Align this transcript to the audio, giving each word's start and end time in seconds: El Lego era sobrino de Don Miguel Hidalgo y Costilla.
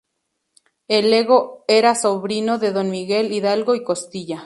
El 0.87 1.11
Lego 1.11 1.63
era 1.67 1.93
sobrino 1.93 2.57
de 2.57 2.71
Don 2.71 2.89
Miguel 2.89 3.31
Hidalgo 3.31 3.75
y 3.75 3.83
Costilla. 3.83 4.39